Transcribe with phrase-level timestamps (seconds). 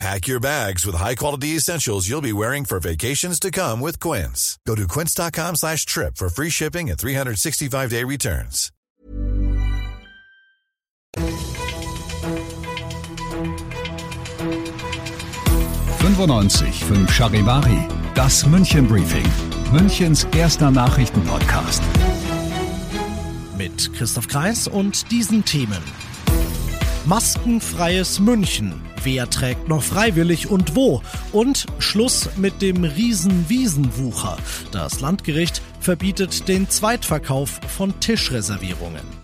[0.00, 4.58] Pack your bags with high-quality essentials you'll be wearing for vacations to come with Quince.
[4.66, 8.70] Go to quince.com slash trip for free shipping and 365-day returns.
[16.86, 19.26] fünf Charivari, das München Briefing,
[19.72, 21.82] Münchens erster Nachrichtenpodcast.
[23.56, 25.82] Mit Christoph Kreis und diesen Themen.
[27.06, 28.93] Maskenfreies München.
[29.04, 31.02] Wer trägt noch freiwillig und wo?
[31.30, 34.38] Und Schluss mit dem Riesenwiesenwucher.
[34.72, 39.23] Das Landgericht verbietet den Zweitverkauf von Tischreservierungen.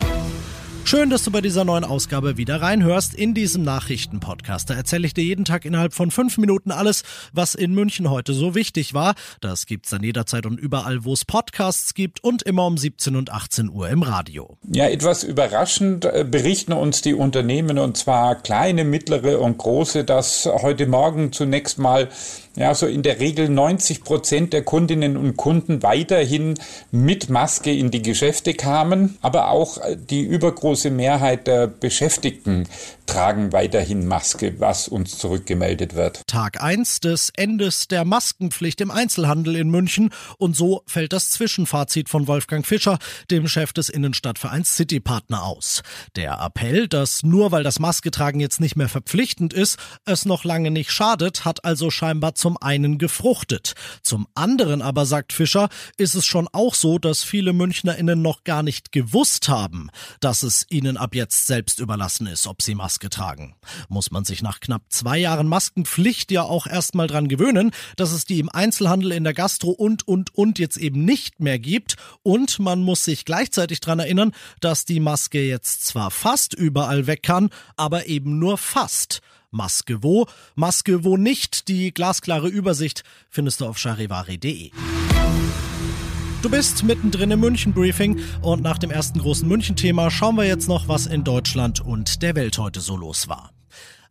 [0.85, 4.69] Schön, dass du bei dieser neuen Ausgabe wieder reinhörst in diesem Nachrichtenpodcast.
[4.69, 8.33] Da erzähle ich dir jeden Tag innerhalb von fünf Minuten alles, was in München heute
[8.33, 9.15] so wichtig war.
[9.41, 13.31] Das gibt's dann jederzeit und überall, wo es Podcasts gibt und immer um 17 und
[13.31, 14.59] 18 Uhr im Radio.
[14.69, 20.47] Ja, etwas überraschend äh, berichten uns die Unternehmen und zwar kleine, mittlere und große, dass
[20.47, 22.09] heute Morgen zunächst mal
[22.57, 26.55] ja, so in der Regel 90 Prozent der Kundinnen und Kunden weiterhin
[26.91, 32.67] mit Maske in die Geschäfte kamen, aber auch äh, die übergroße Mehrheit der Beschäftigten
[33.07, 36.23] tragen weiterhin Maske, was uns zurückgemeldet wird.
[36.29, 42.09] Tag 1 des Endes der Maskenpflicht im Einzelhandel in München und so fällt das Zwischenfazit
[42.09, 42.99] von Wolfgang Fischer,
[43.31, 45.83] dem Chef des Innenstadtvereins City Partner aus.
[46.15, 50.71] Der Appell, dass nur weil das Masketragen jetzt nicht mehr verpflichtend ist, es noch lange
[50.71, 53.75] nicht schadet, hat also scheinbar zum einen gefruchtet.
[54.03, 58.63] Zum anderen aber, sagt Fischer, ist es schon auch so, dass viele MünchnerInnen noch gar
[58.63, 63.55] nicht gewusst haben, dass es ihnen ab jetzt selbst überlassen ist, ob sie Maske tragen.
[63.89, 68.25] Muss man sich nach knapp zwei Jahren Maskenpflicht ja auch erstmal dran gewöhnen, dass es
[68.25, 71.97] die im Einzelhandel, in der Gastro und, und, und jetzt eben nicht mehr gibt.
[72.23, 77.23] Und man muss sich gleichzeitig dran erinnern, dass die Maske jetzt zwar fast überall weg
[77.23, 79.21] kann, aber eben nur fast.
[79.51, 81.69] Maske wo, Maske wo nicht.
[81.69, 84.71] Die glasklare Übersicht findest du auf charivari.de.
[86.43, 90.89] Du bist mittendrin im München-Briefing und nach dem ersten großen München-Thema schauen wir jetzt noch,
[90.89, 93.53] was in Deutschland und der Welt heute so los war.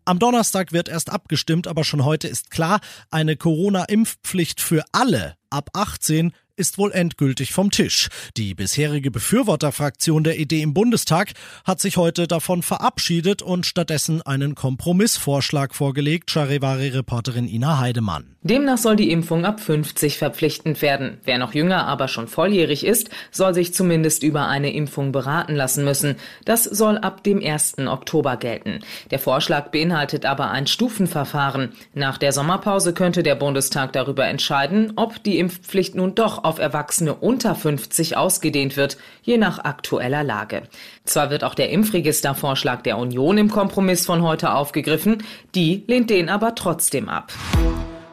[0.05, 5.71] Am Donnerstag wird erst abgestimmt, aber schon heute ist klar, eine Corona-Impfpflicht für alle ab
[5.73, 8.09] 18 ist wohl endgültig vom Tisch.
[8.37, 11.31] Die bisherige Befürworterfraktion der Idee im Bundestag
[11.63, 18.35] hat sich heute davon verabschiedet und stattdessen einen Kompromissvorschlag vorgelegt, Charivari-Reporterin Ina Heidemann.
[18.41, 21.17] Demnach soll die Impfung ab 50 verpflichtend werden.
[21.25, 25.83] Wer noch jünger, aber schon volljährig ist, soll sich zumindest über eine Impfung beraten lassen
[25.83, 26.15] müssen.
[26.45, 27.79] Das soll ab dem 1.
[27.79, 28.79] Oktober gelten.
[29.11, 31.73] Der Vorschlag beinhaltet aber ein Stufenverfahren.
[31.93, 37.13] Nach der Sommerpause könnte der Bundestag darüber entscheiden, ob die Impfpflicht nun doch auf Erwachsene
[37.13, 40.63] unter 50 ausgedehnt wird, je nach aktueller Lage.
[41.05, 45.23] Zwar wird auch der Impfregistervorschlag der Union im Kompromiss von heute aufgegriffen,
[45.53, 47.31] die lehnt den aber trotzdem ab.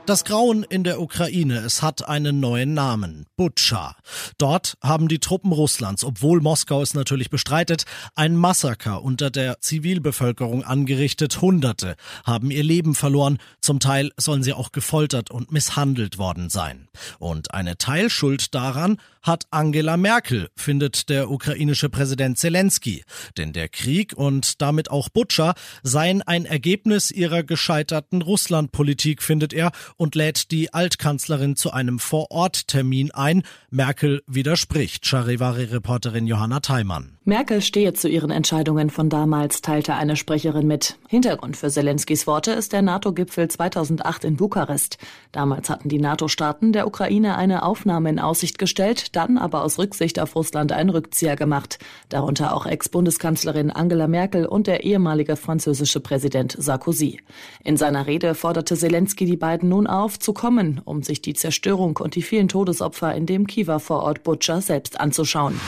[0.06, 3.97] Das Grauen in der Ukraine, es hat einen neuen Namen, Butscha.
[4.39, 10.62] Dort haben die Truppen Russlands, obwohl Moskau es natürlich bestreitet, ein Massaker unter der Zivilbevölkerung
[10.62, 11.43] angerichtet.
[11.43, 16.87] Hunderte haben ihr Leben verloren, zum Teil sollen sie auch gefoltert und misshandelt worden sein.
[17.19, 23.04] Und eine Teilschuld daran hat Angela Merkel, findet der ukrainische Präsident Zelensky.
[23.37, 29.72] Denn der Krieg und damit auch Butscha seien ein Ergebnis ihrer gescheiterten Russlandpolitik, findet er,
[29.97, 33.42] und lädt die Altkanzlerin zu einem Vororttermin ein.
[33.70, 37.16] Merkel widerspricht, Charivari-Reporterin Johanna Theimann.
[37.28, 40.97] Merkel stehe zu ihren Entscheidungen von damals, teilte eine Sprecherin mit.
[41.09, 44.98] Hintergrund für Zelenskys Worte ist der NATO-Gipfel 2008 in Bukarest.
[45.32, 50.20] Damals hatten die NATO-Staaten der Ukraine eine Aufnahme in Aussicht gestellt, dann aber aus Rücksicht
[50.20, 51.81] auf Russland einen Rückzieher gemacht.
[52.10, 57.19] Darunter auch Ex-Bundeskanzlerin Angela Merkel und der ehemalige französische Präsident Sarkozy.
[57.64, 61.96] In seiner Rede forderte Zelensky die beiden nun auf, zu kommen, um sich die Zerstörung
[61.96, 65.61] und die vielen Todesopfer in dem Kiewer Vorort Butscha selbst anzuschauen.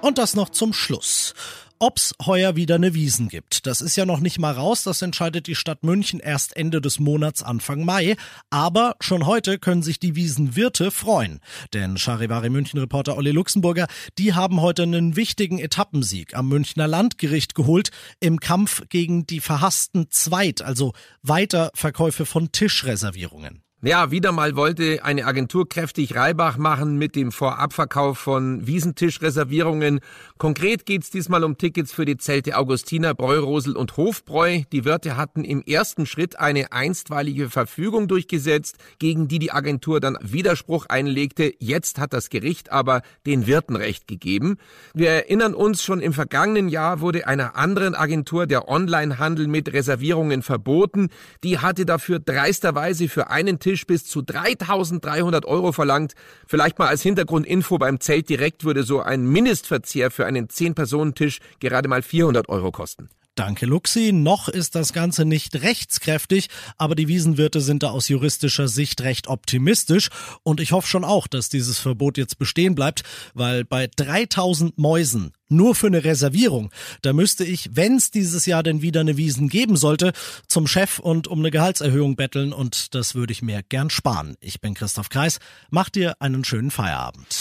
[0.00, 1.34] Und das noch zum Schluss.
[1.78, 5.46] Ob's heuer wieder eine Wiesen gibt, das ist ja noch nicht mal raus, das entscheidet
[5.46, 8.16] die Stadt München erst Ende des Monats Anfang Mai,
[8.48, 11.40] aber schon heute können sich die Wiesenwirte freuen,
[11.74, 17.54] denn Charivari München Reporter Olli Luxemburger, die haben heute einen wichtigen Etappensieg am Münchner Landgericht
[17.54, 17.90] geholt
[18.20, 23.65] im Kampf gegen die verhassten Zweit, also Weiterverkäufe von Tischreservierungen.
[23.86, 30.00] Ja, wieder mal wollte eine Agentur kräftig Reibach machen mit dem Vorabverkauf von Wiesentischreservierungen.
[30.38, 34.62] Konkret geht's diesmal um Tickets für die Zelte Augustiner, Bräurosel und Hofbräu.
[34.72, 40.18] Die Wirte hatten im ersten Schritt eine einstweilige Verfügung durchgesetzt, gegen die die Agentur dann
[40.20, 41.52] Widerspruch einlegte.
[41.60, 44.56] Jetzt hat das Gericht aber den Wirten Recht gegeben.
[44.94, 50.42] Wir erinnern uns, schon im vergangenen Jahr wurde einer anderen Agentur der Onlinehandel mit Reservierungen
[50.42, 51.10] verboten.
[51.44, 56.14] Die hatte dafür dreisterweise für einen Tisch Tisch bis zu 3300 Euro verlangt.
[56.46, 61.86] Vielleicht mal als Hintergrundinfo, beim Zelt direkt würde so ein Mindestverzehr für einen 10-Personen-Tisch gerade
[61.86, 63.10] mal 400 Euro kosten.
[63.34, 64.12] Danke, Luxi.
[64.14, 69.28] Noch ist das Ganze nicht rechtskräftig, aber die Wiesenwirte sind da aus juristischer Sicht recht
[69.28, 70.08] optimistisch
[70.42, 73.02] und ich hoffe schon auch, dass dieses Verbot jetzt bestehen bleibt,
[73.34, 76.70] weil bei 3000 Mäusen nur für eine Reservierung.
[77.02, 80.12] Da müsste ich, wenn es dieses Jahr denn wieder eine Wiesen geben sollte,
[80.48, 84.36] zum Chef und um eine Gehaltserhöhung betteln und das würde ich mir gern sparen.
[84.40, 85.38] Ich bin Christoph Kreis.
[85.70, 87.38] Macht dir einen schönen Feierabend.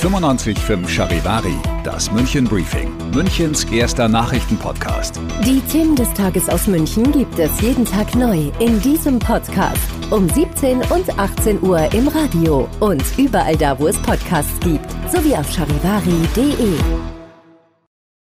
[0.00, 5.18] 95.5 Charivari, das München Briefing, Münchens erster Nachrichtenpodcast.
[5.46, 9.80] Die Themen des Tages aus München gibt es jeden Tag neu in diesem Podcast
[10.10, 15.34] um 17 und 18 Uhr im Radio und überall da, wo es Podcasts gibt, sowie
[15.34, 17.13] auf charivari.de.